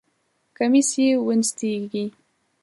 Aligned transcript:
کمیس 0.57 0.89
یې 1.01 1.09
ونستېږی! 1.25 2.05